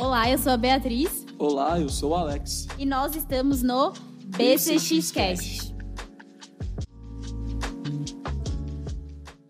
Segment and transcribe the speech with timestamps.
[0.00, 1.26] Olá, eu sou a Beatriz.
[1.38, 2.66] Olá, eu sou o Alex.
[2.78, 3.92] E nós estamos no
[4.34, 5.74] BCXcast.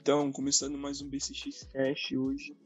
[0.03, 2.57] Então, começando mais um BCXcast hoje,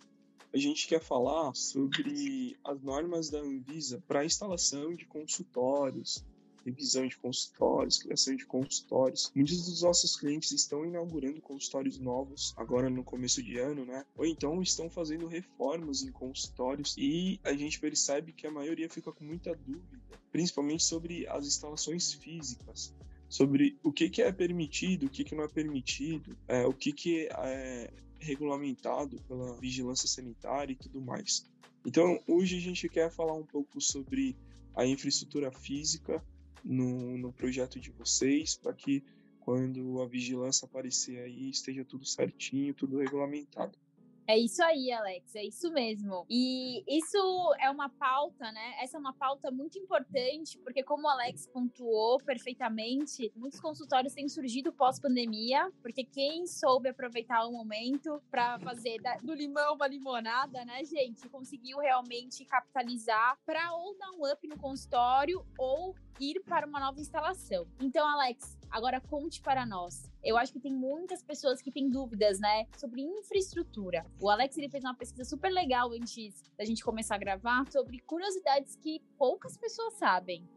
[0.55, 6.25] a gente quer falar sobre as normas da Anvisa para instalação de consultórios,
[6.65, 9.31] revisão de consultórios, criação de consultórios.
[9.35, 14.05] Muitos dos nossos clientes estão inaugurando consultórios novos agora no começo de ano, né?
[14.17, 19.13] Ou então estão fazendo reformas em consultórios e a gente percebe que a maioria fica
[19.13, 20.01] com muita dúvida,
[20.31, 22.95] principalmente sobre as instalações físicas
[23.29, 26.93] sobre o que, que é permitido, o que, que não é permitido, é, o que,
[26.93, 31.45] que é regulamentado pela vigilância sanitária e tudo mais.
[31.85, 34.37] Então, hoje a gente quer falar um pouco sobre
[34.75, 36.25] a infraestrutura física
[36.65, 39.05] no, no projeto de vocês, para que
[39.41, 43.79] quando a vigilância aparecer aí esteja tudo certinho, tudo regulamentado.
[44.27, 46.25] É isso aí, Alex, é isso mesmo.
[46.31, 48.75] E isso é uma pauta, né?
[48.81, 54.27] Essa é uma pauta muito importante, porque como o Alex pontuou perfeitamente, muitos consultórios têm
[54.27, 60.83] surgido pós-pandemia, porque quem soube aproveitar o momento para fazer do limão uma limonada, né,
[60.85, 65.94] gente, conseguiu realmente capitalizar para ou dar um up no consultório ou
[66.31, 67.67] ir para uma nova instalação.
[67.81, 70.11] Então, Alex, agora conte para nós.
[70.23, 74.07] Eu acho que tem muitas pessoas que têm dúvidas, né, sobre infraestrutura.
[74.21, 77.99] O Alex ele fez uma pesquisa super legal antes da gente começar a gravar sobre
[78.01, 80.49] curiosidades que poucas pessoas sabem.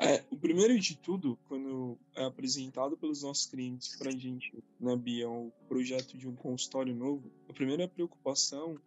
[0.00, 4.96] É, o primeiro de tudo, quando é apresentado pelos nossos clientes para a gente, né,
[4.96, 8.78] Bia, o projeto de um consultório novo, a primeira preocupação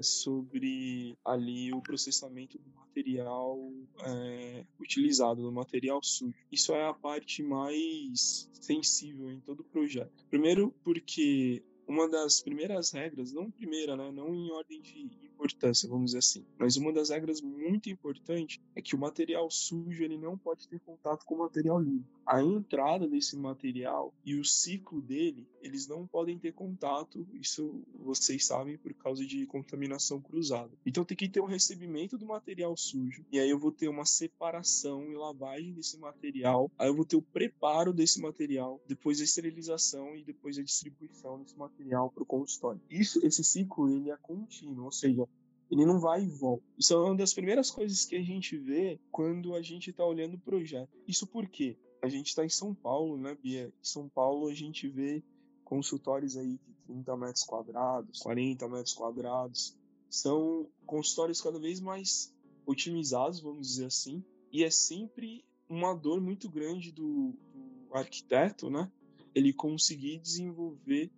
[0.00, 3.58] sobre ali o processamento do material
[4.04, 6.34] é, utilizado, do material sujo.
[6.50, 10.24] Isso é a parte mais sensível em todo o projeto.
[10.28, 16.06] Primeiro, porque uma das primeiras regras, não primeira, né, não em ordem de importância, vamos
[16.06, 20.38] dizer assim, mas uma das regras muito importantes é que o material sujo ele não
[20.38, 22.08] pode ter contato com o material limpo.
[22.32, 28.46] A entrada desse material e o ciclo dele, eles não podem ter contato, isso vocês
[28.46, 30.70] sabem por causa de contaminação cruzada.
[30.86, 34.06] Então tem que ter um recebimento do material sujo, e aí eu vou ter uma
[34.06, 39.24] separação e lavagem desse material, aí eu vou ter o preparo desse material, depois a
[39.24, 42.80] esterilização e depois a distribuição desse material para o consultório.
[42.88, 45.28] Isso, esse ciclo ele é contínuo, ou seja,
[45.70, 46.64] ele não vai e volta.
[46.78, 50.36] Isso é uma das primeiras coisas que a gente vê quando a gente está olhando
[50.36, 50.88] o projeto.
[51.06, 51.76] Isso por quê?
[52.02, 53.68] A gente está em São Paulo, né, Bia?
[53.68, 55.22] Em São Paulo a gente vê
[55.64, 59.78] consultórios aí de 30 metros quadrados, 40 metros quadrados.
[60.10, 62.34] São consultórios cada vez mais
[62.66, 68.90] otimizados, vamos dizer assim, e é sempre uma dor muito grande do, do arquiteto, né?
[69.34, 71.10] Ele conseguir desenvolver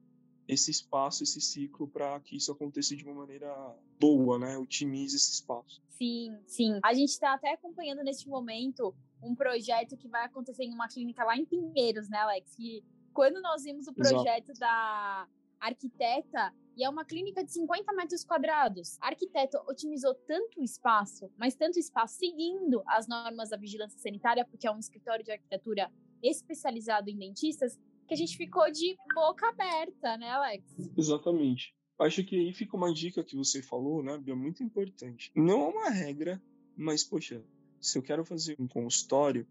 [0.47, 3.51] esse espaço, esse ciclo, para que isso aconteça de uma maneira
[3.99, 4.59] boa, né?
[4.59, 5.83] Otimize esse espaço.
[5.89, 6.79] Sim, sim.
[6.83, 8.95] A gente está até acompanhando neste momento
[9.25, 12.55] um projeto que vai acontecer em uma clínica lá em Pinheiros, né, Alex?
[12.59, 14.61] E quando nós vimos o projeto Exato.
[14.61, 15.29] da
[15.61, 18.99] arquiteta, e é uma clínica de 50 metros quadrados.
[19.01, 24.45] A arquiteta otimizou tanto o espaço, mas tanto espaço seguindo as normas da vigilância sanitária,
[24.45, 25.91] porque é um escritório de arquitetura
[26.23, 30.65] especializado em dentistas, que a gente ficou de boca aberta, né, Alex?
[30.97, 31.75] Exatamente.
[31.99, 35.31] Acho que aí fica uma dica que você falou, né, Bia, muito importante.
[35.35, 36.43] Não é uma regra,
[36.77, 37.43] mas, poxa,
[37.85, 39.47] se eu quero fazer um consultório,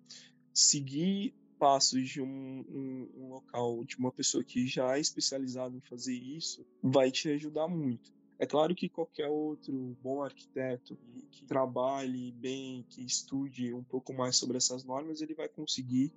[0.51, 5.81] seguir passos de um, um, um local, de uma pessoa que já é especializada em
[5.81, 8.11] fazer isso, vai te ajudar muito.
[8.39, 10.97] É claro que qualquer outro bom arquiteto
[11.31, 16.11] que trabalhe bem, que estude um pouco mais sobre essas normas, ele vai conseguir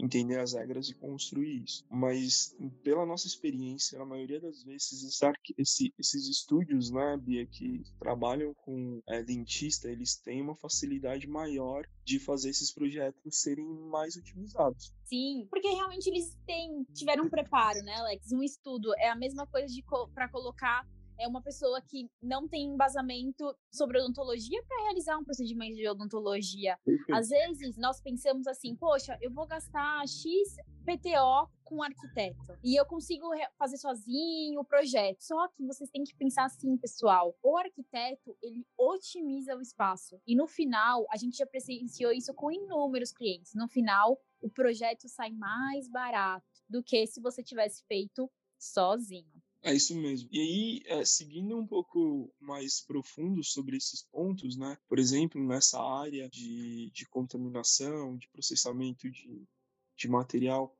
[0.00, 1.84] entender as regras e construir isso.
[1.90, 5.20] Mas, pela nossa experiência, na maioria das vezes,
[5.58, 11.86] esse, esses estúdios, né, Bia, que trabalham com é, dentista, eles têm uma facilidade maior
[12.04, 14.92] de fazer esses projetos serem mais otimizados.
[15.04, 18.32] Sim, porque realmente eles têm, tiveram um preparo, né, Alex?
[18.32, 18.92] Um estudo.
[18.98, 20.86] É a mesma coisa co para colocar
[21.20, 26.78] é uma pessoa que não tem embasamento sobre odontologia para realizar um procedimento de odontologia.
[27.12, 32.74] Às vezes nós pensamos assim, poxa, eu vou gastar X PTO com um arquiteto e
[32.74, 33.28] eu consigo
[33.58, 35.20] fazer sozinho o projeto.
[35.20, 37.36] Só que vocês têm que pensar assim, pessoal.
[37.42, 40.18] O arquiteto, ele otimiza o espaço.
[40.26, 43.52] E no final, a gente já presenciou isso com inúmeros clientes.
[43.54, 49.39] No final, o projeto sai mais barato do que se você tivesse feito sozinho.
[49.62, 50.28] É isso mesmo.
[50.32, 54.78] E aí, é, seguindo um pouco mais profundo sobre esses pontos, né?
[54.88, 59.46] Por exemplo, nessa área de, de contaminação, de processamento de,
[59.98, 60.74] de material,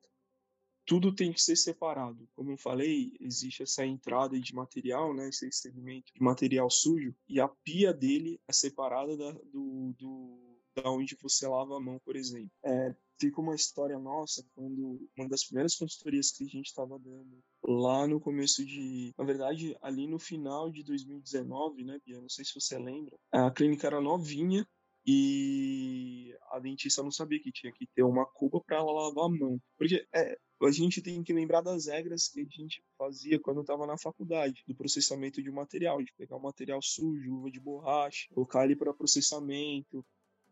[0.87, 2.29] tudo tem que ser separado.
[2.35, 7.39] Como eu falei, existe essa entrada de material, né, esse segmento de material sujo, e
[7.39, 10.50] a pia dele é separada da, do, do,
[10.81, 12.51] da onde você lava a mão, por exemplo.
[12.65, 17.43] É, fica uma história nossa quando uma das primeiras consultorias que a gente estava dando
[17.63, 22.21] lá no começo de, na verdade, ali no final de 2019, né, Bia?
[22.21, 23.17] Não sei se você lembra.
[23.31, 24.67] A clínica era novinha
[25.07, 29.29] e a dentista não sabia que tinha que ter uma cuba para ela lavar a
[29.29, 29.61] mão.
[29.79, 33.87] Porque é, a gente tem que lembrar das regras que a gente fazia quando estava
[33.87, 38.65] na faculdade, do processamento de material, de pegar um material sujo, uva de borracha, colocar
[38.65, 40.05] ele para processamento,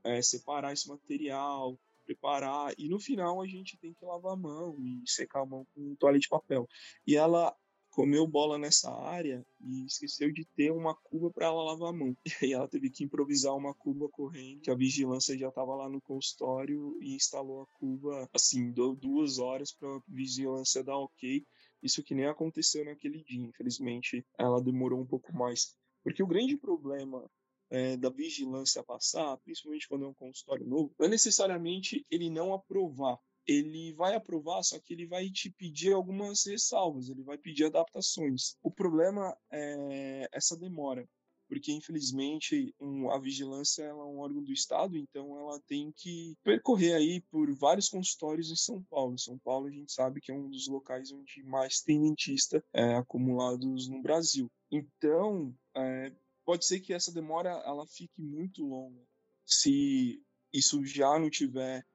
[0.09, 4.77] é, separar esse material, preparar, e no final a gente tem que lavar a mão
[4.81, 6.67] e secar a mão com toalha de papel.
[7.07, 7.55] E ela
[7.91, 12.17] comeu bola nessa área e esqueceu de ter uma cuba para ela lavar a mão.
[12.43, 15.89] E aí ela teve que improvisar uma cuba correndo, que a vigilância já estava lá
[15.89, 21.45] no consultório e instalou a cuba, assim, deu duas horas para a vigilância dar ok.
[21.83, 25.77] Isso que nem aconteceu naquele dia, infelizmente, ela demorou um pouco mais.
[26.03, 27.29] Porque o grande problema
[27.71, 32.53] é, da vigilância passar, principalmente quando é um consultório novo, não é necessariamente ele não
[32.53, 33.19] aprovar
[33.49, 38.55] ele vai aprovar, só que ele vai te pedir algumas ressalvas, ele vai pedir adaptações.
[38.63, 41.09] O problema é essa demora,
[41.49, 46.95] porque infelizmente um, a vigilância é um órgão do Estado, então ela tem que percorrer
[46.95, 49.19] aí por vários consultórios em São Paulo.
[49.19, 52.97] São Paulo a gente sabe que é um dos locais onde mais tem dentista é,
[52.97, 54.51] acumulados no Brasil.
[54.71, 56.13] Então é,
[56.49, 59.03] pode ser que essa demora ela fique muito longa.
[59.45, 60.19] Se
[60.51, 61.87] isso já não tiver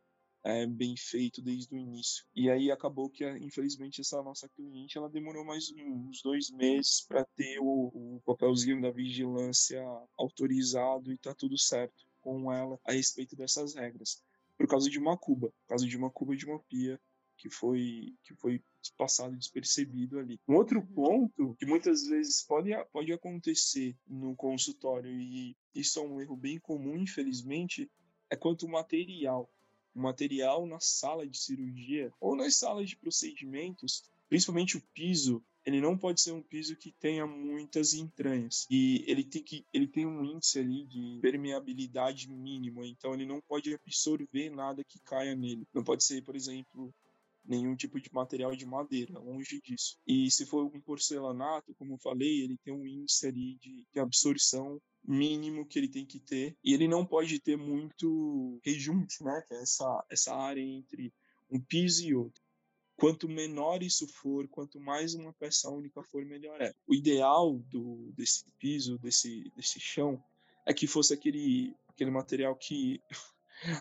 [0.44, 2.24] é, bem feito desde o início.
[2.36, 7.26] E aí acabou que, infelizmente, essa nossa cliente ela demorou mais uns dois meses para
[7.36, 7.66] ter o,
[7.96, 9.82] o, papelzinho da vigilância
[10.20, 14.22] autorizado e tá tudo certo com ela a respeito dessas regras.
[14.56, 17.02] Por causa de uma cuba, por causa de uma cuba de uma pia
[17.38, 18.62] que foi que foi
[18.98, 20.40] passado despercebido ali.
[20.48, 20.86] Um outro uhum.
[20.94, 26.60] ponto que muitas vezes pode, pode acontecer no consultório e isso é um erro bem
[26.60, 27.90] comum, infelizmente,
[28.30, 29.50] é quanto ao material
[29.96, 35.80] o material na sala de cirurgia ou nas salas de procedimentos, principalmente o piso, ele
[35.80, 40.06] não pode ser um piso que tenha muitas entranhas e ele tem que ele tem
[40.06, 45.66] um índice ali de permeabilidade mínimo, então ele não pode absorver nada que caia nele.
[45.74, 46.94] Não pode ser, por exemplo,
[47.46, 49.98] nenhum tipo de material de madeira, longe disso.
[50.08, 54.00] E se for um porcelanato, como eu falei, ele tem um índice ali de, de
[54.00, 56.56] absorção mínimo que ele tem que ter.
[56.64, 59.44] E ele não pode ter muito rejunte, né?
[59.48, 61.14] Que é essa, essa área entre
[61.52, 62.42] um piso e outro.
[62.96, 66.74] Quanto menor isso for, quanto mais uma peça única for, melhor é.
[66.88, 70.24] O ideal do, desse piso, desse, desse chão,
[70.66, 73.02] é que fosse aquele, aquele material que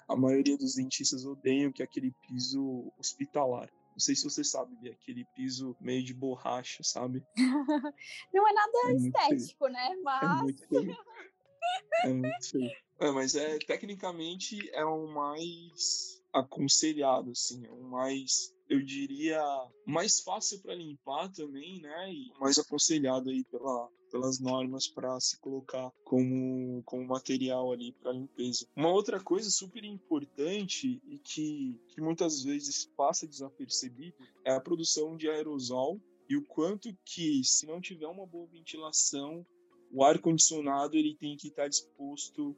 [0.08, 3.70] a maioria dos dentistas odeiam, que é aquele piso hospitalar.
[3.92, 7.22] Não sei se você sabe, aquele piso meio de borracha, sabe?
[8.32, 9.96] Não é nada é estético, né?
[10.02, 10.22] Mas.
[10.22, 10.96] É muito feio.
[12.04, 12.70] É muito feio.
[13.00, 19.42] É, mas é, tecnicamente é o mais aconselhado, assim, é o mais eu diria,
[19.86, 22.12] mais fácil para limpar também, né?
[22.12, 28.12] E mais aconselhado aí pela, pelas normas para se colocar como, como material ali para
[28.12, 28.66] limpeza.
[28.76, 35.16] Uma outra coisa super importante e que, que muitas vezes passa desapercebido é a produção
[35.16, 39.44] de aerosol e o quanto que, se não tiver uma boa ventilação,
[39.90, 42.56] o ar condicionado ele tem que estar disposto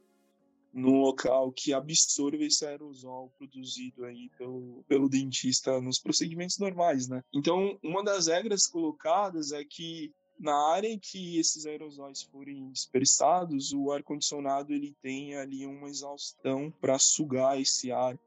[0.75, 7.23] num local que absorve esse aerosol produzido aí pelo, pelo dentista nos procedimentos normais, né?
[7.33, 13.71] Então, uma das regras colocadas é que na área em que esses aerosóis forem dispersados,
[13.71, 18.19] o ar condicionado ele tem ali uma exaustão para sugar esse ar.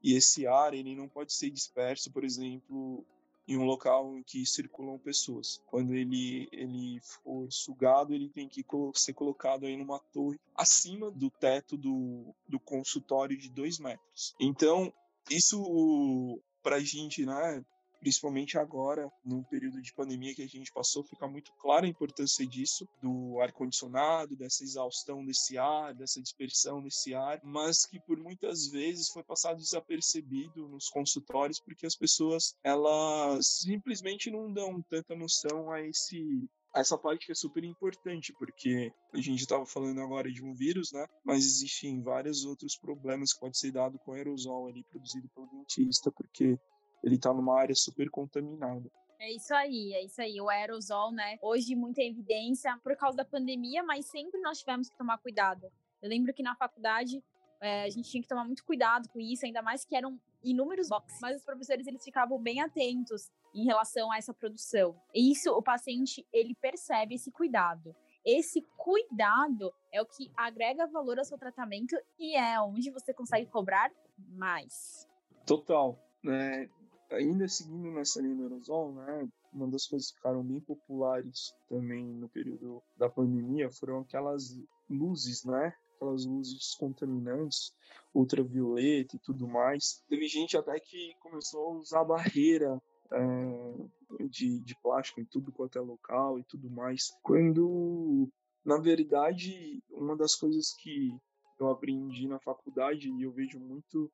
[0.00, 3.04] E esse ar ele não pode ser disperso, por exemplo,
[3.46, 5.62] em um local em que circulam pessoas.
[5.66, 11.30] Quando ele, ele for sugado, ele tem que ser colocado aí numa torre acima do
[11.30, 14.34] teto do, do consultório de dois metros.
[14.40, 14.92] Então,
[15.30, 17.64] isso para a gente, né,
[18.06, 22.46] principalmente agora, no período de pandemia que a gente passou, fica muito clara a importância
[22.46, 28.68] disso, do ar-condicionado, dessa exaustão desse ar, dessa dispersão desse ar, mas que por muitas
[28.68, 35.72] vezes foi passado desapercebido nos consultórios, porque as pessoas, elas simplesmente não dão tanta noção
[35.72, 40.44] a esse essa parte que é super importante, porque a gente estava falando agora de
[40.44, 41.06] um vírus, né?
[41.24, 46.12] Mas existem vários outros problemas que pode ser dado com aerosol ali produzido pelo dentista,
[46.12, 46.58] porque
[47.02, 48.90] ele está numa área super contaminada.
[49.18, 50.40] É isso aí, é isso aí.
[50.40, 51.38] O aerosol, né?
[51.40, 55.70] Hoje, muita evidência por causa da pandemia, mas sempre nós tivemos que tomar cuidado.
[56.02, 57.22] Eu lembro que na faculdade
[57.60, 60.88] é, a gente tinha que tomar muito cuidado com isso, ainda mais que eram inúmeros
[60.88, 64.94] boxes, mas os professores eles ficavam bem atentos em relação a essa produção.
[65.14, 67.96] E isso o paciente ele percebe esse cuidado.
[68.24, 73.46] Esse cuidado é o que agrega valor ao seu tratamento e é onde você consegue
[73.46, 75.08] cobrar mais.
[75.46, 75.98] Total.
[76.22, 76.68] Né?
[77.10, 79.28] Ainda seguindo nessa linha do aerosol, né?
[79.56, 84.54] uma das coisas que ficaram bem populares também no período da pandemia foram aquelas
[84.88, 85.74] luzes, né?
[85.94, 87.72] Aquelas luzes contaminantes,
[88.14, 90.04] ultravioleta e tudo mais.
[90.08, 95.78] Teve gente até que começou a usar barreira é, de, de plástico em tudo quanto
[95.78, 97.16] é local e tudo mais.
[97.22, 98.28] Quando,
[98.62, 101.16] na verdade, uma das coisas que
[101.58, 104.12] eu aprendi na faculdade e eu vejo muito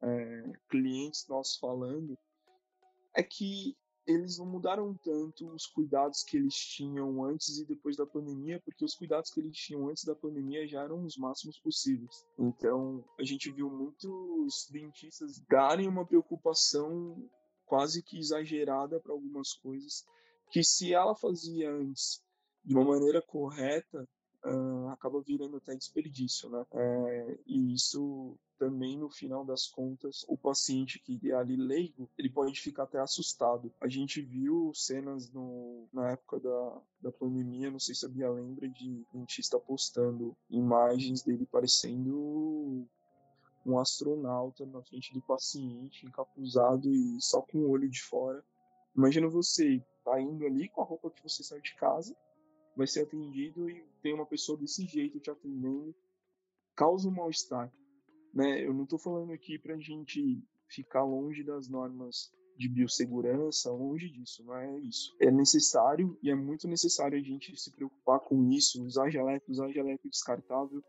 [0.00, 2.16] é, clientes nossos falando
[3.14, 8.06] é que eles não mudaram tanto os cuidados que eles tinham antes e depois da
[8.06, 12.24] pandemia, porque os cuidados que eles tinham antes da pandemia já eram os máximos possíveis.
[12.38, 17.16] Então, a gente viu muitos dentistas darem uma preocupação
[17.64, 20.04] quase que exagerada para algumas coisas,
[20.50, 22.22] que se ela fazia antes
[22.62, 24.06] de uma maneira correta,
[24.44, 26.64] uh, acaba virando até desperdício, né?
[26.72, 32.30] É, e isso também no final das contas o paciente que é ali leigo ele
[32.30, 37.80] pode ficar até assustado a gente viu cenas no, na época da, da pandemia não
[37.80, 42.86] sei se a Bia lembra de dentista postando imagens dele parecendo
[43.66, 48.42] um astronauta na frente do paciente encapuzado e só com o olho de fora
[48.96, 52.14] imagina você tá indo ali com a roupa que você saiu de casa
[52.76, 55.94] vai ser atendido e tem uma pessoa desse jeito te atendendo,
[56.74, 57.72] causa um mal-estar.
[58.32, 58.64] Né?
[58.64, 64.08] Eu não estou falando aqui para a gente ficar longe das normas de biossegurança, longe
[64.08, 65.14] disso, não é isso.
[65.20, 69.70] É necessário e é muito necessário a gente se preocupar com isso, usar geleco, usar
[69.70, 70.82] geleco descartável,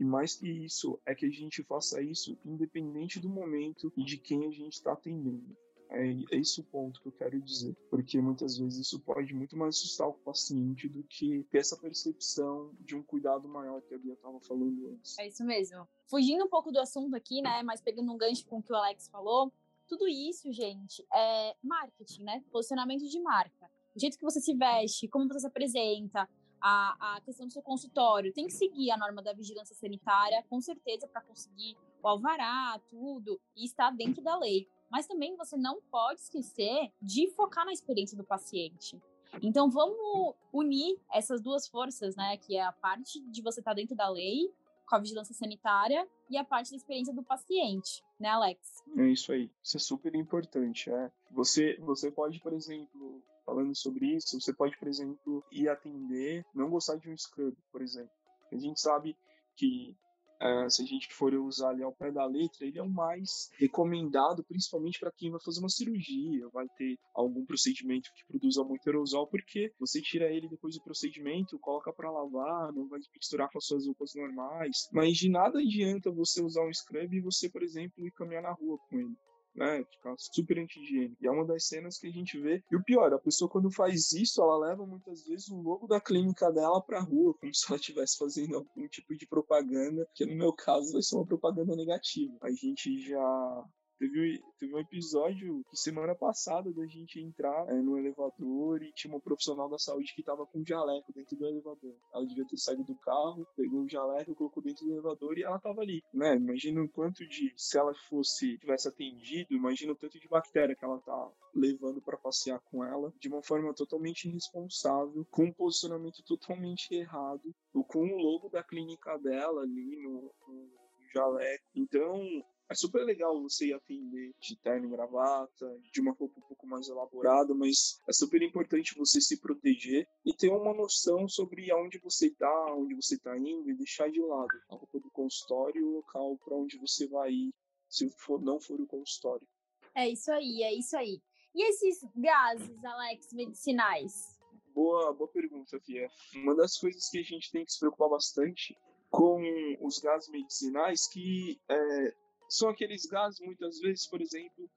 [0.00, 4.18] e mais que isso, é que a gente faça isso independente do momento e de
[4.18, 5.56] quem a gente está atendendo.
[5.92, 9.56] É, é esse o ponto que eu quero dizer, porque muitas vezes isso pode muito
[9.56, 13.98] mais assustar o paciente do que ter essa percepção de um cuidado maior que a
[13.98, 15.18] Bia estava falando antes.
[15.18, 15.86] É isso mesmo.
[16.08, 18.76] Fugindo um pouco do assunto aqui, né, mas pegando um gancho com o que o
[18.76, 19.52] Alex falou,
[19.86, 22.42] tudo isso, gente, é marketing, né?
[22.50, 23.70] Posicionamento de marca.
[23.94, 26.26] O jeito que você se veste, como você se apresenta,
[26.62, 30.60] a, a questão do seu consultório, tem que seguir a norma da vigilância sanitária, com
[30.60, 35.80] certeza, para conseguir o alvará, tudo, e estar dentro da lei mas também você não
[35.90, 39.00] pode esquecer de focar na experiência do paciente.
[39.42, 42.36] Então vamos unir essas duas forças, né?
[42.36, 44.52] Que é a parte de você estar tá dentro da lei,
[44.86, 48.84] com a vigilância sanitária, e a parte da experiência do paciente, né, Alex?
[48.98, 49.50] É isso aí.
[49.62, 50.90] Isso é super importante.
[50.90, 51.10] É.
[51.30, 56.70] Você, você pode, por exemplo, falando sobre isso, você pode, por exemplo, ir atender, não
[56.70, 58.10] gostar de um scrub, por exemplo.
[58.50, 59.14] A gente sabe
[59.56, 59.94] que
[60.42, 63.48] Uh, se a gente for usar ali ao pé da letra, ele é o mais
[63.60, 68.84] recomendado, principalmente para quem vai fazer uma cirurgia, vai ter algum procedimento que produza muito
[68.88, 73.58] aerosol, porque você tira ele depois do procedimento, coloca para lavar, não vai misturar com
[73.58, 74.88] as suas roupas normais.
[74.92, 78.50] Mas de nada adianta você usar um scrub e você, por exemplo, ir caminhar na
[78.50, 79.16] rua com ele
[79.54, 79.84] né?
[79.84, 81.16] Ficar super anti-higiênico.
[81.20, 82.62] E é uma das cenas que a gente vê.
[82.70, 86.00] E o pior, a pessoa quando faz isso, ela leva muitas vezes o logo da
[86.00, 90.34] clínica dela pra rua, como se ela estivesse fazendo algum tipo de propaganda, que no
[90.34, 92.36] meu caso vai ser uma propaganda negativa.
[92.42, 93.64] A gente já
[94.02, 99.14] Teve, teve um episódio que semana passada da gente entrar é, no elevador e tinha
[99.14, 101.94] uma profissional da saúde que tava com um jaleco dentro do elevador.
[102.12, 105.60] Ela devia ter saído do carro, pegou o jaleco, colocou dentro do elevador e ela
[105.60, 106.34] tava ali, né?
[106.34, 110.84] Imagina o quanto de, se ela fosse, tivesse atendido, imagina o tanto de bactéria que
[110.84, 116.24] ela tá levando para passear com ela de uma forma totalmente irresponsável, com um posicionamento
[116.24, 117.54] totalmente errado,
[117.86, 120.70] com o logo da clínica dela ali no, no
[121.14, 121.64] jaleco.
[121.76, 126.48] Então, é super legal você ir atender de terno e gravata, de uma roupa um
[126.48, 131.70] pouco mais elaborada, mas é super importante você se proteger e ter uma noção sobre
[131.70, 135.80] aonde você está, onde você está indo e deixar de lado a roupa do consultório
[135.80, 137.54] e o local para onde você vai ir,
[137.90, 139.46] se for, não for o consultório.
[139.94, 141.20] É isso aí, é isso aí.
[141.54, 144.40] E esses gases, Alex, medicinais?
[144.74, 146.08] Boa, boa pergunta, Fia.
[146.36, 148.74] Uma das coisas que a gente tem que se preocupar bastante
[149.10, 149.42] com
[149.82, 152.14] os gases medicinais que é,
[152.52, 154.70] são aqueles gases, muitas vezes, por exemplo,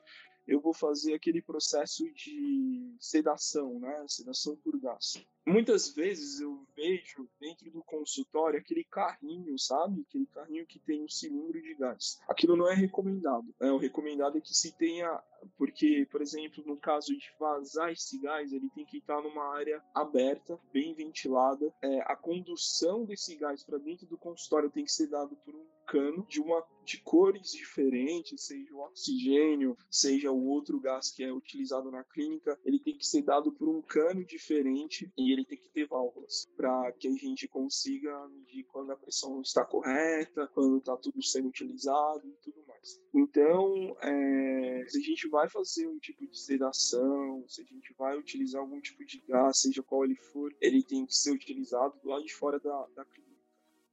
[0.48, 4.06] eu vou fazer aquele processo de sedação, né?
[4.08, 5.26] Sedação por gás.
[5.46, 10.02] Muitas vezes eu vejo dentro do consultório aquele carrinho, sabe?
[10.02, 12.20] Aquele carrinho que tem um cilindro de gás.
[12.28, 13.46] Aquilo não é recomendado.
[13.60, 13.72] Né?
[13.72, 15.22] O recomendado é que se tenha
[15.58, 19.84] porque, por exemplo, no caso de vazar esse gás, ele tem que estar numa área
[19.94, 21.72] aberta, bem ventilada.
[21.82, 25.66] É, a condução desse gás para dentro do consultório tem que ser dado por um
[25.86, 31.32] cano de uma de cores diferentes, seja o oxigênio, seja o outro gás que é
[31.32, 35.58] utilizado na clínica, ele tem que ser dado por um cano diferente e ele tem
[35.58, 40.78] que ter válvulas para que a gente consiga medir quando a pressão está correta, quando
[40.78, 43.02] está tudo sendo utilizado e tudo mais.
[43.14, 48.18] Então, é, se a gente vai fazer um tipo de sedação, se a gente vai
[48.18, 52.20] utilizar algum tipo de gás, seja qual ele for, ele tem que ser utilizado lá
[52.20, 53.36] de fora da, da clínica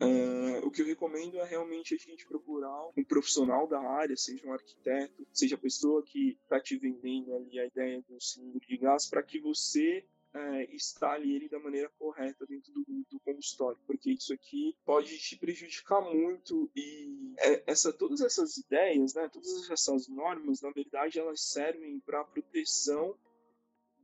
[0.02, 4.44] Uh, o que eu recomendo é realmente a gente procurar um profissional da área, seja
[4.44, 8.76] um arquiteto, seja a pessoa que está te vendendo ali a ideia do cilindro de
[8.78, 14.12] gás, para que você uh, instale ele da maneira correta dentro do, do consultório, porque
[14.12, 20.08] isso aqui pode te prejudicar muito e é, essa, todas essas ideias, né, todas essas
[20.08, 23.16] normas, na verdade, elas servem para proteção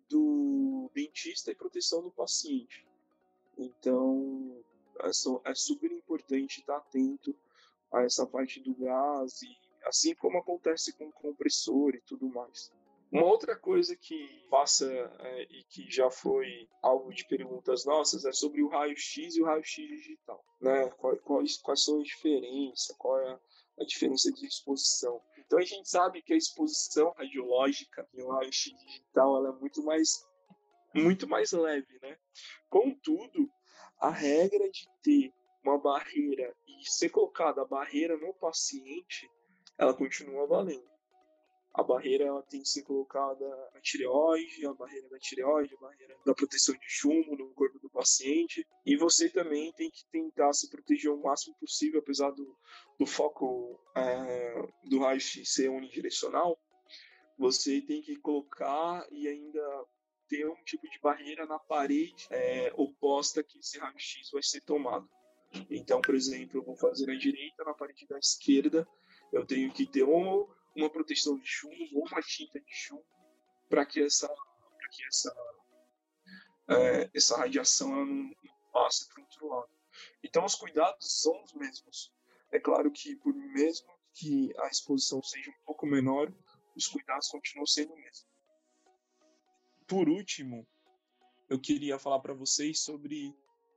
[0.09, 2.87] do dentista e proteção do paciente.
[3.57, 4.65] Então,
[5.01, 7.35] é, é super importante estar atento
[7.93, 12.73] a essa parte do gás, e assim como acontece com o compressor e tudo mais.
[13.11, 14.87] Uma outra coisa que passa
[15.21, 19.47] é, e que já foi alvo de perguntas nossas é sobre o raio-x e o
[19.47, 20.45] raio-x digital.
[20.61, 20.91] Né?
[21.25, 22.95] Quais, quais são as diferenças?
[22.99, 23.41] Qual é
[23.81, 25.23] a diferença de exposição?
[25.39, 29.83] Então a gente sabe que a exposição radiológica e o raio-x digital ela é muito
[29.83, 30.27] mais,
[30.95, 31.99] muito mais leve.
[32.03, 32.19] Né?
[32.69, 33.51] Contudo,
[34.01, 35.33] a regra de ter
[35.65, 39.31] uma barreira e ser colocada a barreira no paciente,
[39.79, 40.98] ela continua valendo.
[41.75, 46.17] A barreira ela tem que ser colocada na tireoide, a barreira da tireoide, a barreira
[46.25, 48.67] da proteção de chumbo no corpo do paciente.
[48.85, 52.57] E você também tem que tentar se proteger o máximo possível, apesar do,
[52.99, 56.59] do foco é, do raio-x ser unidirecional.
[57.39, 59.87] Você tem que colocar e ainda
[60.29, 65.09] ter um tipo de barreira na parede é, oposta que esse raio-x vai ser tomado.
[65.71, 68.87] Então, por exemplo, eu vou fazer na direita, na parede da esquerda,
[69.33, 70.49] eu tenho que ter ou
[70.79, 73.05] uma proteção de chumbo ou uma tinta de chumbo
[73.69, 75.37] para que essa, pra que essa,
[76.69, 78.35] é, essa radiação não, não
[78.73, 79.71] passe para o outro lado.
[80.23, 82.13] Então, os cuidados são os mesmos.
[82.51, 86.33] É claro que, por mesmo que a exposição seja um pouco menor,
[86.75, 88.39] os cuidados continuam sendo os mesmos
[89.89, 90.69] por último,
[91.49, 93.35] eu queria falar para vocês sobre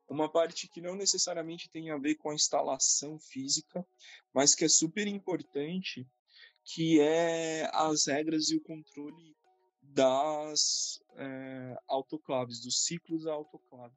[0.10, 3.88] uma parte que não necessariamente tem a ver com a instalação física,
[4.34, 6.06] mas que é super importante,
[6.63, 9.36] que é as regras e o controle
[9.82, 13.95] das é, autoclaves, dos ciclos da autoclave.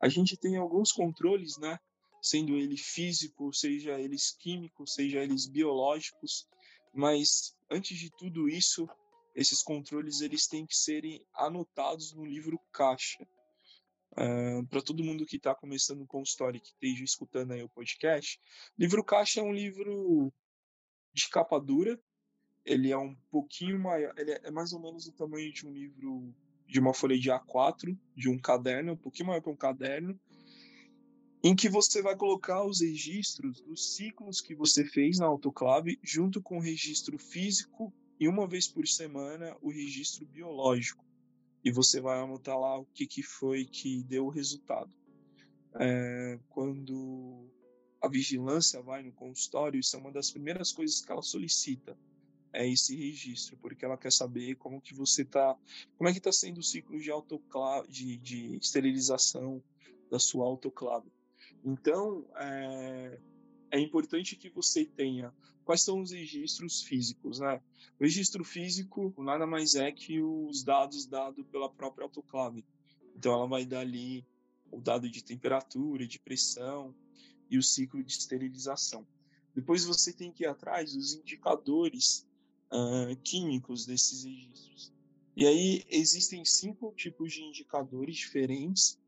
[0.00, 1.78] A gente tem alguns controles, né?
[2.22, 6.46] Sendo ele físico, seja eles químicos, seja eles biológicos,
[6.92, 8.88] mas antes de tudo isso,
[9.34, 13.26] esses controles eles têm que serem anotados no livro caixa.
[14.12, 18.40] Uh, para todo mundo que está começando com história que esteja escutando aí o podcast,
[18.78, 20.32] livro caixa é um livro
[21.14, 21.98] de capa dura.
[22.64, 26.34] Ele é um pouquinho maior, ele é mais ou menos o tamanho de um livro
[26.66, 30.18] de uma folha de A4, de um caderno, um pouquinho maior que um caderno,
[31.42, 36.40] em que você vai colocar os registros dos ciclos que você fez na autoclave junto
[36.40, 41.04] com o registro físico e uma vez por semana o registro biológico.
[41.62, 44.90] E você vai anotar lá o que, que foi que deu o resultado.
[45.74, 47.46] É, quando
[48.04, 51.96] a vigilância vai no consultório, isso é uma das primeiras coisas que ela solicita,
[52.52, 55.56] é esse registro, porque ela quer saber como que você está,
[55.96, 59.62] como é que está sendo o ciclo de autoclave, de, de esterilização
[60.10, 61.10] da sua autoclave.
[61.64, 63.18] Então, é,
[63.70, 65.32] é importante que você tenha
[65.64, 67.62] quais são os registros físicos, né?
[67.98, 72.64] O registro físico nada mais é que os dados dados pela própria autoclave.
[73.16, 74.26] Então ela vai dar ali
[74.70, 76.94] o dado de temperatura, de pressão
[77.50, 79.06] e o ciclo de esterilização.
[79.54, 82.26] Depois você tem que ir atrás dos indicadores
[82.72, 84.92] uh, químicos desses registros.
[85.36, 88.98] E aí existem cinco tipos de indicadores diferentes.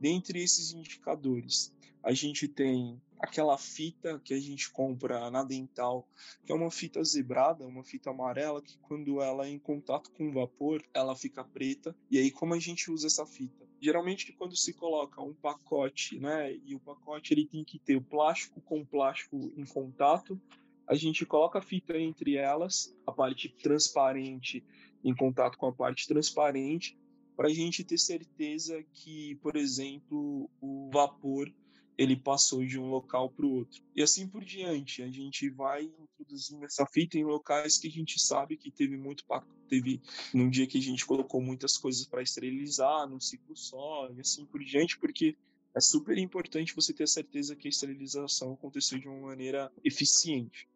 [0.00, 6.08] Dentre esses indicadores, a gente tem aquela fita que a gente compra na dental,
[6.44, 10.28] que é uma fita zebrada, uma fita amarela, que quando ela é em contato com
[10.28, 11.94] o vapor, ela fica preta.
[12.10, 13.64] E aí, como a gente usa essa fita?
[13.82, 18.00] Geralmente, quando se coloca um pacote, né, e o pacote ele tem que ter o
[18.00, 20.40] plástico com plástico em contato,
[20.86, 24.64] a gente coloca a fita entre elas, a parte transparente
[25.02, 26.96] em contato com a parte transparente,
[27.36, 31.52] para a gente ter certeza que, por exemplo, o vapor
[31.96, 33.82] ele passou de um local para o outro.
[33.94, 38.20] E assim por diante, a gente vai introduzindo essa fita em locais que a gente
[38.20, 39.24] sabe que teve muito
[39.68, 40.00] teve
[40.34, 44.44] num dia que a gente colocou muitas coisas para esterilizar, num ciclo só, e assim
[44.46, 45.36] por diante, porque
[45.74, 50.68] é super importante você ter certeza que a esterilização aconteceu de uma maneira eficiente.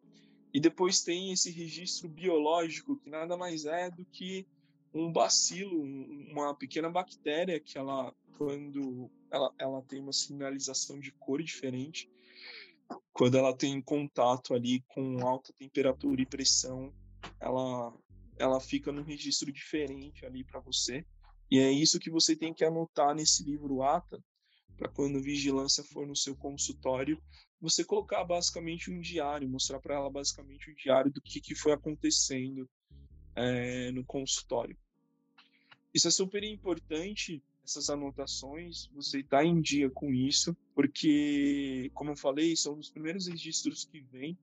[0.52, 4.46] E depois tem esse registro biológico, que nada mais é do que
[4.94, 5.82] um bacilo,
[6.30, 12.10] uma pequena bactéria que ela, quando ela, ela tem uma sinalização de cor diferente,
[13.12, 16.92] quando ela tem contato ali com alta temperatura e pressão,
[17.40, 17.92] ela,
[18.38, 21.04] ela fica num registro diferente ali para você.
[21.50, 24.22] E é isso que você tem que anotar nesse livro ATA,
[24.76, 27.20] para quando vigilância for no seu consultório,
[27.60, 31.54] você colocar basicamente um diário, mostrar para ela basicamente o um diário do que, que
[31.54, 32.68] foi acontecendo
[33.34, 34.76] é, no consultório.
[35.94, 42.16] Isso é super importante, essas anotações, você está em dia com isso, porque, como eu
[42.16, 44.38] falei, são os primeiros registros que vêm,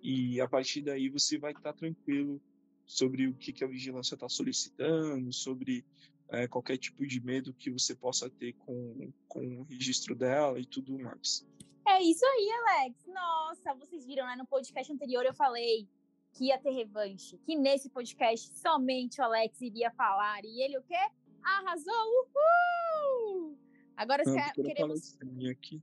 [0.00, 2.40] e a partir daí você vai estar tá tranquilo
[2.86, 5.84] sobre o que, que a vigilância está solicitando, sobre
[6.28, 10.64] é, qualquer tipo de medo que você possa ter com, com o registro dela e
[10.64, 11.44] tudo mais.
[11.86, 13.06] É isso aí, Alex.
[13.06, 14.36] Nossa, vocês viram, né?
[14.36, 15.88] No podcast anterior eu falei
[16.32, 20.44] que ia ter revanche, que nesse podcast somente o Alex iria falar.
[20.44, 21.10] E ele o quê?
[21.42, 21.94] Arrasou!
[21.94, 23.58] Uhul!
[23.96, 24.78] Agora Não, queremos.
[24.78, 25.82] Palestrinha aqui.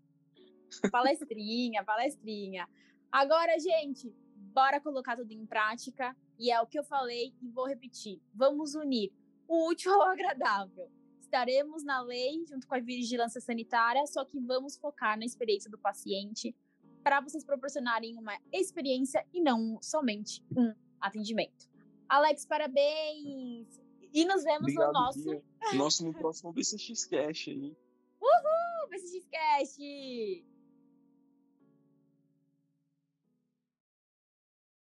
[0.91, 2.69] Palestrinha, palestrinha.
[3.11, 4.13] Agora, gente,
[4.53, 6.15] bora colocar tudo em prática.
[6.37, 8.21] E é o que eu falei e vou repetir.
[8.33, 9.13] Vamos unir
[9.47, 10.89] o útil ao agradável.
[11.19, 15.77] Estaremos na lei junto com a vigilância sanitária, só que vamos focar na experiência do
[15.77, 16.55] paciente,
[17.03, 21.69] para vocês proporcionarem uma experiência e não somente um atendimento.
[22.07, 23.84] Alex, parabéns!
[24.15, 25.43] E nos vemos Obrigado, no nosso.
[25.73, 27.75] Nosso no próximo BCX Cash aí.
[28.21, 28.89] Uhul!
[28.89, 30.54] BCX Cash!